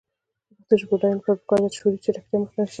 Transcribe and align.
د 0.57 0.57
پښتو 0.67 0.73
ژبې 0.79 0.85
د 0.87 0.89
بډاینې 0.91 1.17
لپاره 1.19 1.39
پکار 1.41 1.59
ده 1.61 1.67
چې 1.71 1.77
شعوري 1.79 2.01
چټکتیا 2.03 2.37
مخنیوی 2.41 2.67
شي. 2.67 2.69